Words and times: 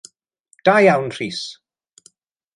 Da 0.69 0.75
iawn 0.85 1.11
Rhys! 1.17 1.41